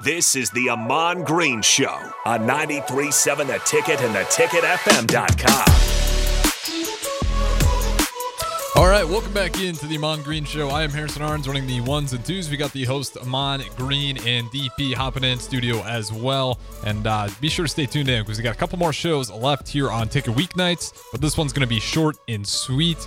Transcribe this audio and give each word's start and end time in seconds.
This 0.00 0.36
is 0.36 0.50
the 0.50 0.68
Ahman 0.68 1.24
Green 1.24 1.62
Show 1.62 2.12
on 2.26 2.40
93.7 2.40 3.46
The 3.46 3.58
Ticket 3.64 3.98
and 4.02 4.14
theticketfm.com. 4.14 5.64
All 8.76 8.86
right, 8.86 9.08
welcome 9.08 9.32
back 9.32 9.58
into 9.58 9.86
the 9.86 9.96
Ahman 9.96 10.22
Green 10.22 10.44
Show. 10.44 10.68
I 10.68 10.82
am 10.82 10.90
Harrison 10.90 11.22
Arns 11.22 11.46
running 11.46 11.66
the 11.66 11.80
ones 11.80 12.12
and 12.12 12.22
twos. 12.26 12.50
We 12.50 12.58
got 12.58 12.74
the 12.74 12.84
host 12.84 13.16
Ahman 13.16 13.62
Green 13.78 14.18
and 14.18 14.48
DP 14.48 14.92
hopping 14.92 15.24
in 15.24 15.38
studio 15.38 15.82
as 15.84 16.12
well. 16.12 16.58
And 16.84 17.06
uh, 17.06 17.30
be 17.40 17.48
sure 17.48 17.64
to 17.64 17.70
stay 17.70 17.86
tuned 17.86 18.10
in 18.10 18.22
because 18.22 18.36
we 18.36 18.44
got 18.44 18.54
a 18.54 18.58
couple 18.58 18.78
more 18.78 18.92
shows 18.92 19.30
left 19.30 19.66
here 19.66 19.90
on 19.90 20.10
Ticket 20.10 20.34
Weeknights, 20.34 20.92
but 21.10 21.22
this 21.22 21.38
one's 21.38 21.54
going 21.54 21.66
to 21.66 21.74
be 21.74 21.80
short 21.80 22.18
and 22.28 22.46
sweet. 22.46 22.98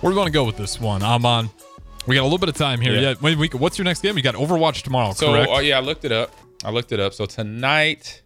Where 0.00 0.10
do 0.10 0.16
we 0.16 0.18
want 0.18 0.26
to 0.26 0.32
go 0.32 0.42
with 0.42 0.56
this 0.56 0.80
one, 0.80 1.04
Amon? 1.04 1.50
We 2.06 2.14
got 2.16 2.22
a 2.22 2.24
little 2.24 2.38
bit 2.38 2.48
of 2.50 2.56
time 2.56 2.80
here. 2.80 2.92
Yeah. 2.94 3.14
Yeah. 3.20 3.34
We, 3.36 3.48
what's 3.48 3.78
your 3.78 3.84
next 3.84 4.00
game? 4.02 4.16
You 4.16 4.22
got 4.22 4.34
Overwatch 4.34 4.82
tomorrow, 4.82 5.12
So, 5.14 5.32
correct? 5.32 5.48
oh 5.50 5.60
yeah, 5.60 5.78
I 5.78 5.80
looked 5.80 6.04
it 6.04 6.12
up. 6.12 6.30
I 6.64 6.70
looked 6.70 6.92
it 6.92 7.00
up. 7.00 7.14
So 7.14 7.24
tonight 7.26 8.22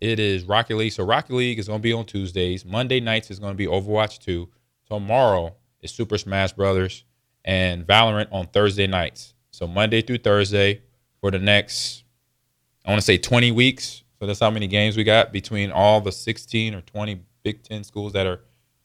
it 0.00 0.18
is 0.18 0.44
Rocket 0.44 0.76
League. 0.76 0.92
So 0.92 1.04
Rocket 1.04 1.34
League 1.34 1.58
is 1.58 1.68
going 1.68 1.78
to 1.78 1.82
be 1.82 1.92
on 1.92 2.04
Tuesdays. 2.06 2.64
Monday 2.64 2.98
nights 3.00 3.30
is 3.30 3.38
going 3.38 3.52
to 3.52 3.56
be 3.56 3.66
Overwatch 3.66 4.18
2. 4.18 4.48
Tomorrow 4.88 5.54
is 5.80 5.92
Super 5.92 6.18
Smash 6.18 6.52
Brothers 6.52 7.04
and 7.44 7.86
Valorant 7.86 8.28
on 8.32 8.46
Thursday 8.48 8.86
nights. 8.88 9.34
So 9.52 9.66
Monday 9.66 10.02
through 10.02 10.18
Thursday 10.18 10.82
for 11.20 11.30
the 11.30 11.38
next, 11.38 12.02
I 12.84 12.90
want 12.90 13.00
to 13.00 13.04
say 13.04 13.16
20 13.18 13.52
weeks. 13.52 14.02
So 14.18 14.26
that's 14.26 14.40
how 14.40 14.50
many 14.50 14.66
games 14.66 14.96
we 14.96 15.04
got 15.04 15.32
between 15.32 15.70
all 15.70 16.00
the 16.00 16.12
16 16.12 16.74
or 16.74 16.80
20 16.82 17.22
Big 17.42 17.62
Ten 17.62 17.84
schools 17.84 18.12
that 18.12 18.26
are 18.26 18.40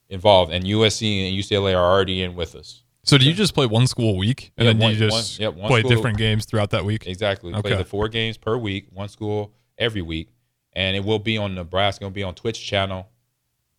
involved. 0.08 0.54
And 0.54 0.64
USC 0.64 1.28
and 1.28 1.36
UCLA 1.38 1.76
are 1.76 1.92
already 1.92 2.22
in 2.22 2.36
with 2.36 2.56
us. 2.56 2.84
So 3.06 3.18
do 3.18 3.26
you 3.26 3.34
just 3.34 3.54
play 3.54 3.66
one 3.66 3.88
school 3.88 4.14
a 4.16 4.18
week 4.18 4.52
and 4.58 4.66
Yeah, 4.66 4.74
then 4.74 4.82
one- 4.82 4.92
you 4.92 4.98
just 4.98 5.40
one- 5.40 5.44
yep, 5.44 5.56
one 5.56 5.70
play 5.70 5.80
school- 5.80 5.90
different 5.92 6.18
games 6.18 6.46
throughout 6.46 6.72
that 6.72 6.84
week? 6.84 7.08
Exactly. 7.08 7.54
Okay. 7.54 7.62
Play 7.62 7.76
the 7.76 7.86
four 7.86 8.10
games 8.10 8.38
per 8.38 8.58
week, 8.58 8.88
one 8.92 9.08
school 9.10 9.54
every 9.78 10.02
week, 10.02 10.30
and 10.74 10.96
it 10.98 11.04
will 11.06 11.20
be 11.20 11.38
on 11.38 11.56
Nebraska. 11.56 12.04
It'll 12.04 12.12
be 12.14 12.24
on 12.24 12.36
Twitch 12.36 12.66
channel 12.66 13.08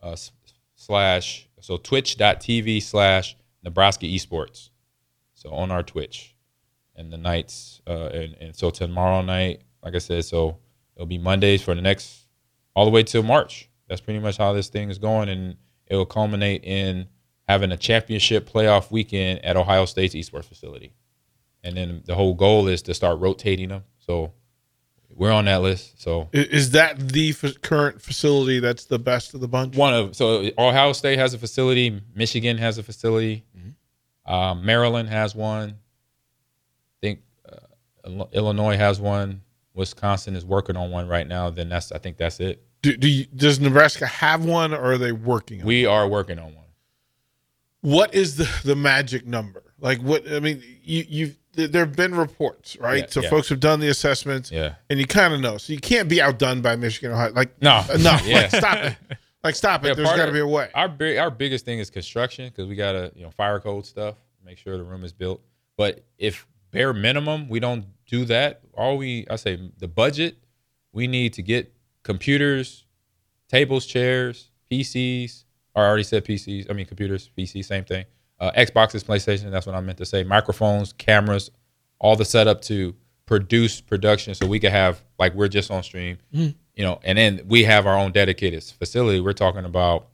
uh, 0.03 0.17
slash 0.75 1.49
so 1.61 1.77
twitch.tv 1.77 2.83
slash 2.83 3.37
Nebraska 3.63 4.07
Esports. 4.07 4.71
So 5.35 5.51
on 5.51 5.71
our 5.71 5.83
Twitch, 5.83 6.35
and 6.95 7.13
the 7.13 7.19
nights, 7.19 7.81
uh, 7.87 8.07
and, 8.07 8.35
and 8.41 8.57
so 8.57 8.71
tomorrow 8.71 9.21
night, 9.21 9.61
like 9.83 9.95
I 9.95 9.99
said, 9.99 10.25
so 10.25 10.57
it'll 10.95 11.07
be 11.07 11.19
Mondays 11.19 11.61
for 11.63 11.75
the 11.75 11.83
next 11.83 12.27
all 12.75 12.85
the 12.87 12.91
way 12.91 13.03
till 13.03 13.23
March. 13.23 13.69
That's 13.89 14.01
pretty 14.01 14.19
much 14.21 14.39
how 14.39 14.53
this 14.55 14.69
thing 14.69 14.89
is 14.91 14.99
going, 14.99 15.29
and 15.29 15.57
it 15.87 15.95
will 15.97 16.07
culminate 16.07 16.65
in 16.65 17.07
having 17.49 17.73
a 17.73 17.77
championship 17.77 18.49
playoff 18.51 18.91
weekend 18.91 19.45
at 19.45 19.57
Ohio 19.57 19.85
State's 19.85 20.15
esports 20.15 20.45
facility 20.45 20.93
and 21.67 21.77
then 21.77 22.03
the 22.07 22.15
whole 22.15 22.35
goal 22.35 22.69
is 22.69 22.81
to 22.83 22.95
start 22.95 23.19
rotating 23.19 23.71
them. 23.71 23.83
So 23.99 24.33
we're 25.11 25.33
on 25.33 25.47
that 25.47 25.63
list. 25.63 26.01
So 26.01 26.29
Is 26.33 26.71
that 26.71 26.97
the 27.09 27.31
f- 27.31 27.61
current 27.61 28.01
facility 28.01 28.61
that's 28.61 28.85
the 28.85 29.01
best 29.01 29.35
of 29.35 29.41
the 29.41 29.49
bunch? 29.49 29.75
one 29.77 29.93
of 29.93 30.15
so 30.15 30.49
Ohio 30.57 30.93
State 30.93 31.19
has 31.19 31.35
a 31.35 31.39
facility, 31.39 32.01
Michigan 32.15 32.57
has 32.59 32.79
a 32.79 32.85
facility, 32.85 33.45
um, 34.27 34.65
Maryland 34.65 35.09
has 35.09 35.35
one. 35.35 35.71
I 35.71 36.95
think 37.01 37.21
uh, 37.49 38.25
Illinois 38.33 38.77
has 38.77 39.01
one. 39.01 39.43
Wisconsin 39.75 40.37
is 40.37 40.45
working 40.45 40.77
on 40.77 40.91
one 40.93 41.09
right 41.09 41.27
now. 41.27 41.51
Then 41.51 41.69
that's 41.69 41.91
I 41.91 41.99
think 41.99 42.17
that's 42.17 42.39
it. 42.39 42.63
Do, 42.83 42.97
do 42.97 43.09
you, 43.09 43.25
does 43.35 43.59
Nebraska 43.59 44.07
have 44.07 44.45
one, 44.45 44.73
or 44.73 44.93
are 44.93 44.99
they 44.99 45.11
working? 45.11 45.61
on 45.61 45.67
it? 45.67 45.67
We 45.67 45.87
are 45.87 46.07
working 46.07 46.39
on 46.39 46.55
one. 46.55 46.66
What 47.87 48.15
is 48.17 48.35
the 48.37 48.51
the 48.65 48.75
magic 48.75 49.27
number? 49.27 49.63
Like 49.79 50.01
what? 50.01 50.29
I 50.31 50.41
mean, 50.41 50.61
you 50.83 51.05
you've 51.09 51.39
there 51.53 51.85
have 51.87 51.95
been 51.95 52.17
reports, 52.17 52.77
right? 52.81 53.05
Yeah, 53.05 53.07
so 53.11 53.21
yeah. 53.23 53.31
folks 53.31 53.49
have 53.51 53.61
done 53.61 53.79
the 53.79 53.89
assessments, 53.89 54.51
Yeah. 54.51 54.75
and 54.91 54.99
you 54.99 55.07
kind 55.07 55.33
of 55.33 55.41
know. 55.41 55.57
So 55.57 55.73
you 55.73 55.79
can't 55.79 56.09
be 56.09 56.21
outdone 56.21 56.63
by 56.63 56.75
Michigan, 56.75 57.13
or 57.13 57.15
Ohio. 57.15 57.33
Like 57.33 57.63
No. 57.63 57.75
uh, 57.89 57.97
no, 58.01 58.19
Yeah. 58.25 58.41
like, 58.41 58.51
stop 58.51 58.79
it, 58.79 58.97
like 59.45 59.55
stop 59.55 59.85
it. 59.85 59.97
There's 59.97 60.09
got 60.09 60.27
to 60.27 60.33
be 60.33 60.41
a 60.41 60.47
way. 60.47 60.69
Our 60.75 60.89
big, 60.89 61.17
our 61.19 61.31
biggest 61.31 61.65
thing 61.65 61.79
is 61.79 61.89
construction 61.89 62.49
because 62.49 62.67
we 62.67 62.75
gotta 62.75 63.13
you 63.15 63.23
know 63.23 63.31
fire 63.31 63.61
code 63.61 63.87
stuff, 63.87 64.17
make 64.45 64.59
sure 64.59 64.77
the 64.77 64.83
room 64.85 65.05
is 65.05 65.13
built. 65.13 65.41
But 65.77 66.05
if 66.19 66.45
bare 66.73 66.93
minimum 66.93 67.49
we 67.49 67.61
don't 67.61 67.85
do 68.07 68.25
that, 68.25 68.63
all 68.75 68.97
we 68.97 69.27
I 69.31 69.37
say 69.37 69.71
the 69.79 69.89
budget 69.89 70.39
we 70.93 71.07
need 71.07 71.35
to 71.35 71.43
get 71.43 71.73
computers, 72.03 72.85
tables, 73.49 73.87
chairs, 73.87 74.51
PCs. 74.73 75.45
I 75.77 75.87
already 75.87 76.03
said 76.03 76.25
PCs. 76.25 76.71
I 76.71 76.73
mean 76.73 76.87
computers, 76.87 77.31
PC, 77.37 77.65
same 77.65 77.85
thing. 77.85 78.05
Uh, 78.41 78.51
Xboxes, 78.53 79.05
PlayStation. 79.05 79.51
That's 79.51 79.67
what 79.67 79.75
I 79.75 79.81
meant 79.81 79.99
to 79.99 80.07
say. 80.07 80.23
Microphones, 80.25 80.93
cameras, 80.93 81.51
all 81.99 82.17
the 82.17 82.25
setup 82.25 82.63
to 82.63 82.95
produce 83.27 83.81
production, 83.81 84.35
so 84.35 84.47
we 84.47 84.61
could 84.61 84.73
have 84.73 85.03
like 85.19 85.35
we're 85.35 85.49
just 85.49 85.71
on 85.71 85.83
stream. 85.83 86.19
You 86.75 86.85
know, 86.85 87.01
and 87.05 87.17
then 87.17 87.43
we 87.47 87.65
have 87.65 87.87
our 87.87 87.97
own 87.97 88.13
dedicated 88.13 88.63
facility. 88.63 89.21
We're 89.21 89.33
talking 89.33 89.65
about 89.65 90.09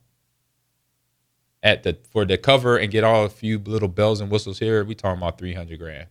at 1.63 1.83
the 1.83 1.99
for 2.11 2.25
the 2.25 2.39
cover 2.39 2.77
and 2.77 2.91
get 2.91 3.05
all 3.05 3.25
a 3.25 3.29
few 3.29 3.59
little 3.59 3.89
bells 3.89 4.21
and 4.21 4.31
whistles 4.31 4.59
here. 4.59 4.85
We 4.85 4.95
talking 4.95 5.19
about 5.21 5.39
three 5.39 5.55
hundred 5.55 5.79
grand. 5.79 6.07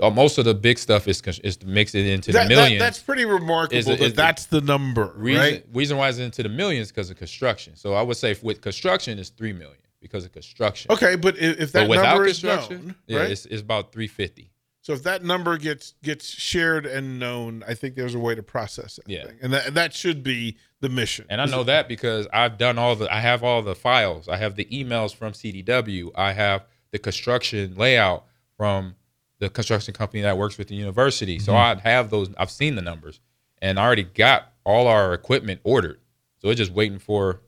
Uh, 0.00 0.10
most 0.10 0.38
of 0.38 0.44
the 0.44 0.54
big 0.54 0.78
stuff 0.78 1.06
is 1.06 1.22
is 1.44 1.56
to 1.58 1.66
mix 1.66 1.94
it 1.94 2.06
into 2.06 2.32
That- 2.32 2.48
the 2.48 2.54
that- 2.54 2.60
millions. 2.62 2.80
that's 2.80 2.98
pretty 2.98 3.24
remarkable. 3.24 3.78
Is 3.78 3.86
that 3.86 4.00
is 4.00 4.14
that's 4.14 4.46
the 4.46 4.60
number, 4.60 5.12
reason, 5.16 5.40
right? 5.42 5.66
reason 5.72 5.96
why 5.96 6.08
it's 6.08 6.18
into 6.18 6.42
the 6.42 6.48
millions 6.48 6.88
because 6.88 7.10
of 7.10 7.16
construction. 7.18 7.76
So 7.76 7.94
I 7.94 8.02
would 8.02 8.16
say 8.16 8.34
with 8.42 8.60
construction 8.60 9.18
is 9.18 9.28
three 9.28 9.52
million 9.52 9.76
because 10.00 10.24
of 10.24 10.32
construction. 10.32 10.90
Okay, 10.90 11.14
but 11.14 11.36
if, 11.38 11.60
if 11.60 11.72
that 11.72 11.82
but 11.82 11.90
without 11.90 12.14
number 12.14 12.26
is 12.26 12.40
construction, 12.40 12.86
known, 12.86 12.94
yeah, 13.06 13.18
right? 13.20 13.30
it's, 13.30 13.46
it's 13.46 13.62
about 13.62 13.92
three 13.92 14.08
fifty. 14.08 14.50
So 14.80 14.92
if 14.94 15.04
that 15.04 15.22
number 15.22 15.56
gets 15.58 15.94
gets 16.02 16.26
shared 16.26 16.86
and 16.86 17.20
known, 17.20 17.62
I 17.68 17.74
think 17.74 17.94
there's 17.94 18.16
a 18.16 18.18
way 18.18 18.34
to 18.34 18.42
process 18.42 18.98
it. 18.98 19.04
Yeah. 19.06 19.26
and 19.40 19.52
that 19.52 19.74
that 19.74 19.94
should 19.94 20.24
be 20.24 20.56
the 20.80 20.88
mission. 20.88 21.26
And 21.28 21.40
I 21.40 21.44
know 21.44 21.62
that 21.62 21.86
because 21.86 22.26
I've 22.32 22.58
done 22.58 22.78
all 22.78 22.96
the 22.96 23.12
I 23.14 23.20
have 23.20 23.44
all 23.44 23.62
the 23.62 23.76
files. 23.76 24.26
I 24.28 24.38
have 24.38 24.56
the 24.56 24.64
emails 24.64 25.14
from 25.14 25.34
CDW. 25.34 26.10
I 26.16 26.32
have 26.32 26.66
the 26.90 26.98
construction 26.98 27.74
layout 27.76 28.24
from 28.56 28.96
the 29.42 29.50
construction 29.50 29.92
company 29.92 30.22
that 30.22 30.38
works 30.38 30.56
with 30.56 30.68
the 30.68 30.76
university. 30.76 31.40
So 31.40 31.56
I 31.56 31.74
have 31.82 32.10
those 32.10 32.30
I've 32.38 32.48
seen 32.50 32.76
the 32.76 32.80
numbers 32.80 33.18
and 33.60 33.76
I 33.76 33.82
already 33.84 34.04
got 34.04 34.52
all 34.62 34.86
our 34.86 35.12
equipment 35.14 35.60
ordered. 35.64 35.98
So 36.38 36.48
it's 36.48 36.58
just 36.58 36.70
waiting 36.70 37.00
for 37.00 37.40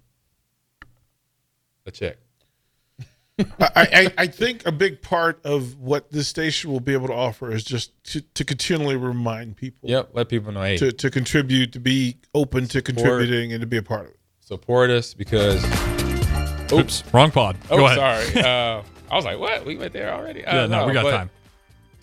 a 1.86 1.92
check. 1.92 2.16
I, 3.38 3.44
I, 3.76 4.14
I 4.18 4.26
think 4.26 4.66
a 4.66 4.72
big 4.72 5.02
part 5.02 5.38
of 5.44 5.78
what 5.78 6.10
this 6.10 6.26
station 6.26 6.72
will 6.72 6.80
be 6.80 6.94
able 6.94 7.06
to 7.06 7.14
offer 7.14 7.52
is 7.52 7.62
just 7.62 7.92
to, 8.06 8.20
to 8.22 8.44
continually 8.44 8.96
remind 8.96 9.56
people 9.56 9.88
Yep, 9.88 10.10
let 10.14 10.28
people 10.28 10.50
know 10.50 10.62
hey, 10.62 10.76
to, 10.78 10.90
to 10.90 11.10
contribute, 11.10 11.72
to 11.74 11.80
be 11.80 12.16
open 12.34 12.66
to 12.68 12.82
contributing, 12.82 13.52
and 13.52 13.60
to 13.60 13.68
be 13.68 13.76
a 13.76 13.82
part 13.82 14.06
of 14.06 14.10
it. 14.10 14.18
support 14.40 14.90
us 14.90 15.14
because 15.14 15.64
Oops, 16.72 17.04
wrong 17.12 17.30
pod. 17.30 17.56
Oh, 17.70 17.76
Go 17.76 17.86
ahead. 17.86 18.32
sorry. 18.34 18.44
Uh, 18.44 18.82
I 19.10 19.16
was 19.16 19.24
like, 19.26 19.38
"What? 19.38 19.64
We 19.66 19.76
went 19.76 19.92
there 19.92 20.12
already?" 20.12 20.44
Uh, 20.44 20.62
Yeah, 20.62 20.66
no, 20.66 20.86
we 20.86 20.92
got 20.92 21.04
but 21.04 21.10
time. 21.16 21.30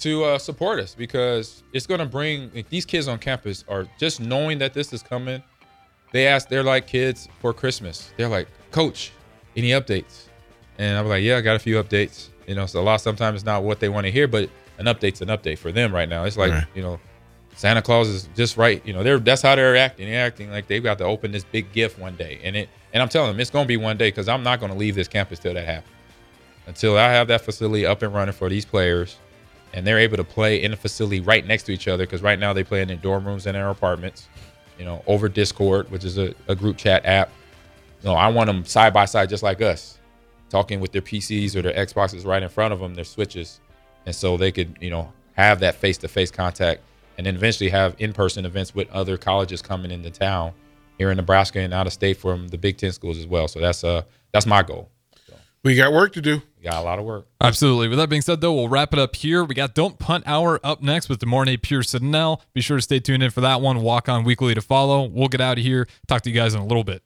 To 0.01 0.23
uh, 0.23 0.39
support 0.39 0.79
us 0.79 0.95
because 0.95 1.63
it's 1.73 1.85
going 1.85 1.99
to 1.99 2.05
bring 2.05 2.51
like, 2.55 2.69
these 2.69 2.85
kids 2.85 3.07
on 3.07 3.19
campus 3.19 3.63
are 3.67 3.87
just 3.99 4.19
knowing 4.19 4.57
that 4.59 4.73
this 4.73 4.93
is 4.93 5.03
coming. 5.03 5.43
They 6.11 6.27
ask, 6.27 6.49
they're 6.49 6.63
like 6.63 6.87
kids 6.87 7.29
for 7.39 7.53
Christmas. 7.53 8.11
They're 8.17 8.27
like, 8.27 8.47
"Coach, 8.71 9.11
any 9.55 9.69
updates?" 9.69 10.25
And 10.79 10.97
I'm 10.97 11.07
like, 11.07 11.23
"Yeah, 11.23 11.37
I 11.37 11.41
got 11.41 11.55
a 11.55 11.59
few 11.59 11.81
updates." 11.81 12.29
You 12.47 12.55
know, 12.55 12.65
so 12.65 12.81
a 12.81 12.83
lot 12.83 12.99
sometimes 13.01 13.35
it's 13.35 13.45
not 13.45 13.63
what 13.63 13.79
they 13.79 13.89
want 13.89 14.05
to 14.07 14.11
hear, 14.11 14.27
but 14.27 14.49
an 14.79 14.87
update's 14.87 15.21
an 15.21 15.29
update 15.29 15.57
for 15.59 15.71
them 15.71 15.93
right 15.93 16.09
now. 16.09 16.23
It's 16.25 16.35
like 16.37 16.51
Right. 16.51 16.65
you 16.73 16.81
know, 16.81 16.99
Santa 17.55 17.81
Claus 17.81 18.07
is 18.07 18.27
just 18.35 18.57
right. 18.57 18.81
You 18.85 18.93
know, 18.93 19.03
they're 19.03 19.19
that's 19.19 19.41
how 19.43 19.55
they're 19.55 19.77
acting. 19.77 20.09
They're 20.09 20.25
acting 20.25 20.49
like 20.49 20.67
they've 20.67 20.83
got 20.83 20.97
to 20.97 21.03
open 21.05 21.31
this 21.31 21.43
big 21.43 21.71
gift 21.71 21.99
one 21.99 22.15
day, 22.15 22.39
and 22.43 22.55
it. 22.55 22.69
And 22.93 23.01
I'm 23.01 23.07
telling 23.07 23.31
them 23.31 23.39
it's 23.39 23.51
going 23.51 23.63
to 23.63 23.67
be 23.67 23.77
one 23.77 23.97
day 23.97 24.09
because 24.09 24.27
I'm 24.27 24.43
not 24.43 24.59
going 24.59 24.71
to 24.71 24.77
leave 24.77 24.95
this 24.95 25.07
campus 25.07 25.39
till 25.39 25.53
that 25.53 25.65
happens. 25.65 25.93
Until 26.67 26.97
I 26.97 27.09
have 27.13 27.27
that 27.29 27.41
facility 27.41 27.85
up 27.85 28.01
and 28.01 28.13
running 28.13 28.33
for 28.33 28.49
these 28.49 28.65
players, 28.65 29.15
and 29.73 29.85
they're 29.85 29.99
able 29.99 30.17
to 30.17 30.23
play 30.23 30.61
in 30.61 30.73
a 30.73 30.75
facility 30.75 31.19
right 31.19 31.45
next 31.45 31.63
to 31.63 31.71
each 31.71 31.87
other. 31.87 32.05
Because 32.05 32.21
right 32.21 32.39
now 32.39 32.53
they 32.53 32.63
play 32.63 32.81
in 32.81 32.87
their 32.87 32.97
dorm 32.97 33.25
rooms 33.25 33.45
and 33.45 33.55
their 33.55 33.69
apartments, 33.69 34.27
you 34.77 34.85
know, 34.85 35.03
over 35.07 35.29
Discord, 35.29 35.89
which 35.91 36.03
is 36.03 36.17
a, 36.17 36.33
a 36.47 36.55
group 36.55 36.77
chat 36.77 37.05
app. 37.05 37.29
You 38.01 38.09
know, 38.09 38.15
I 38.15 38.27
want 38.29 38.47
them 38.47 38.65
side 38.65 38.93
by 38.93 39.05
side, 39.05 39.29
just 39.29 39.43
like 39.43 39.61
us, 39.61 39.99
talking 40.49 40.79
with 40.79 40.91
their 40.91 41.01
PCs 41.01 41.55
or 41.55 41.61
their 41.61 41.73
Xboxes 41.73 42.25
right 42.25 42.41
in 42.41 42.49
front 42.49 42.73
of 42.73 42.79
them, 42.79 42.95
their 42.95 43.03
switches, 43.03 43.59
and 44.05 44.15
so 44.15 44.37
they 44.37 44.51
could, 44.51 44.75
you 44.81 44.89
know, 44.89 45.13
have 45.33 45.59
that 45.59 45.75
face 45.75 45.97
to 45.99 46.07
face 46.07 46.31
contact, 46.31 46.81
and 47.17 47.27
then 47.27 47.35
eventually 47.35 47.69
have 47.69 47.95
in 47.99 48.11
person 48.11 48.45
events 48.45 48.73
with 48.73 48.89
other 48.91 49.17
colleges 49.17 49.61
coming 49.61 49.91
into 49.91 50.09
town 50.09 50.51
here 50.97 51.11
in 51.11 51.17
Nebraska 51.17 51.59
and 51.59 51.73
out 51.73 51.87
of 51.87 51.93
state 51.93 52.17
from 52.17 52.47
the 52.47 52.57
Big 52.57 52.77
Ten 52.77 52.91
schools 52.91 53.17
as 53.17 53.27
well. 53.27 53.47
So 53.47 53.59
that's 53.59 53.83
uh 53.83 54.01
that's 54.31 54.45
my 54.45 54.63
goal. 54.63 54.89
We 55.63 55.75
got 55.75 55.93
work 55.93 56.13
to 56.13 56.21
do. 56.21 56.41
We 56.57 56.63
got 56.63 56.81
a 56.81 56.81
lot 56.81 56.97
of 56.97 57.05
work. 57.05 57.27
Absolutely. 57.39 57.87
With 57.87 57.99
that 57.99 58.09
being 58.09 58.23
said, 58.23 58.41
though, 58.41 58.53
we'll 58.53 58.67
wrap 58.67 58.93
it 58.93 58.99
up 58.99 59.15
here. 59.15 59.43
We 59.43 59.53
got 59.53 59.75
Don't 59.75 59.99
Punt 59.99 60.23
Hour 60.25 60.59
up 60.63 60.81
next 60.81 61.07
with 61.07 61.19
DeMornay 61.19 61.59
Pearsonell. 61.59 62.41
Be 62.53 62.61
sure 62.61 62.77
to 62.77 62.81
stay 62.81 62.99
tuned 62.99 63.21
in 63.21 63.29
for 63.29 63.41
that 63.41 63.61
one. 63.61 63.81
Walk 63.81 64.09
on 64.09 64.23
weekly 64.23 64.55
to 64.55 64.61
follow. 64.61 65.03
We'll 65.05 65.27
get 65.27 65.41
out 65.41 65.59
of 65.59 65.63
here. 65.63 65.87
Talk 66.07 66.23
to 66.23 66.29
you 66.31 66.35
guys 66.35 66.55
in 66.55 66.61
a 66.61 66.65
little 66.65 66.83
bit. 66.83 67.03